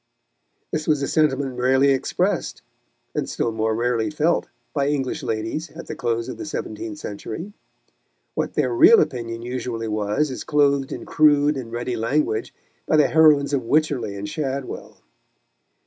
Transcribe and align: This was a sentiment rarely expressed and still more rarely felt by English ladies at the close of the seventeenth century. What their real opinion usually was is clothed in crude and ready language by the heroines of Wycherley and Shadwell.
This 0.71 0.87
was 0.87 1.03
a 1.03 1.07
sentiment 1.07 1.59
rarely 1.59 1.91
expressed 1.91 2.63
and 3.13 3.29
still 3.29 3.51
more 3.51 3.75
rarely 3.75 4.09
felt 4.09 4.47
by 4.73 4.87
English 4.87 5.21
ladies 5.21 5.69
at 5.75 5.85
the 5.85 5.95
close 5.95 6.27
of 6.27 6.37
the 6.37 6.45
seventeenth 6.47 6.97
century. 6.97 7.53
What 8.33 8.55
their 8.55 8.73
real 8.73 8.99
opinion 8.99 9.43
usually 9.43 9.87
was 9.87 10.31
is 10.31 10.43
clothed 10.43 10.91
in 10.91 11.05
crude 11.05 11.55
and 11.55 11.71
ready 11.71 11.95
language 11.95 12.51
by 12.87 12.97
the 12.97 13.09
heroines 13.09 13.53
of 13.53 13.61
Wycherley 13.67 14.15
and 14.15 14.27
Shadwell. 14.27 15.01